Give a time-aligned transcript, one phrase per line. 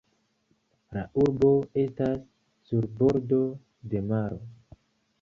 [0.97, 1.51] La urbo
[1.83, 2.25] estas
[2.73, 3.43] sur bordo
[3.93, 4.45] de maro.